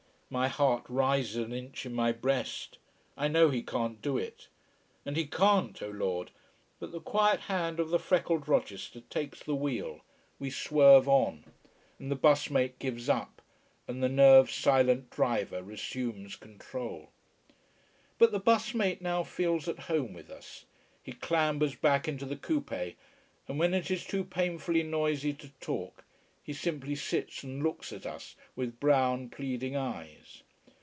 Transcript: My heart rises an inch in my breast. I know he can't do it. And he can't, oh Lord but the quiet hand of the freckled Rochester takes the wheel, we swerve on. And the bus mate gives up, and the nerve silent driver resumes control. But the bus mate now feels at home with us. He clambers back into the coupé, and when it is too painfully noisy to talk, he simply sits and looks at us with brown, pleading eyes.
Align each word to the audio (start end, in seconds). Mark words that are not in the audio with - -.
My 0.33 0.47
heart 0.47 0.85
rises 0.87 1.35
an 1.35 1.51
inch 1.51 1.85
in 1.85 1.93
my 1.93 2.13
breast. 2.13 2.77
I 3.17 3.27
know 3.27 3.49
he 3.49 3.61
can't 3.61 4.01
do 4.01 4.17
it. 4.17 4.47
And 5.05 5.17
he 5.17 5.25
can't, 5.25 5.83
oh 5.83 5.89
Lord 5.89 6.31
but 6.79 6.93
the 6.93 7.01
quiet 7.01 7.41
hand 7.41 7.81
of 7.81 7.89
the 7.89 7.99
freckled 7.99 8.47
Rochester 8.47 9.01
takes 9.09 9.43
the 9.43 9.55
wheel, 9.55 9.99
we 10.39 10.49
swerve 10.49 11.05
on. 11.09 11.43
And 11.99 12.09
the 12.09 12.15
bus 12.15 12.49
mate 12.49 12.79
gives 12.79 13.09
up, 13.09 13.41
and 13.89 14.01
the 14.01 14.07
nerve 14.07 14.49
silent 14.49 15.09
driver 15.09 15.61
resumes 15.61 16.37
control. 16.37 17.09
But 18.17 18.31
the 18.31 18.39
bus 18.39 18.73
mate 18.73 19.01
now 19.01 19.23
feels 19.23 19.67
at 19.67 19.79
home 19.79 20.13
with 20.13 20.29
us. 20.29 20.63
He 21.03 21.11
clambers 21.11 21.75
back 21.75 22.07
into 22.07 22.23
the 22.25 22.37
coupé, 22.37 22.95
and 23.49 23.59
when 23.59 23.73
it 23.73 23.91
is 23.91 24.05
too 24.05 24.23
painfully 24.23 24.83
noisy 24.83 25.33
to 25.33 25.49
talk, 25.59 26.05
he 26.43 26.53
simply 26.53 26.95
sits 26.95 27.43
and 27.43 27.61
looks 27.63 27.93
at 27.93 28.03
us 28.03 28.35
with 28.55 28.79
brown, 28.79 29.29
pleading 29.29 29.75
eyes. 29.75 30.41